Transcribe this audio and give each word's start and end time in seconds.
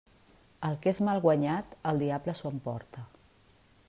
El 0.69 0.77
que 0.85 0.93
és 0.93 0.99
mal 1.09 1.21
guanyat, 1.25 1.77
el 1.91 2.01
diable 2.05 2.35
s'ho 2.39 2.53
emporta. 2.55 3.05